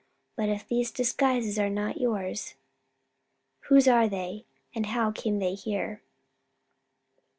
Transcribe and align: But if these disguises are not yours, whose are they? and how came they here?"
But 0.35 0.49
if 0.49 0.67
these 0.67 0.89
disguises 0.89 1.59
are 1.59 1.69
not 1.69 1.97
yours, 2.01 2.55
whose 3.65 3.87
are 3.87 4.07
they? 4.07 4.47
and 4.73 4.87
how 4.87 5.11
came 5.11 5.37
they 5.37 5.53
here?" 5.53 6.01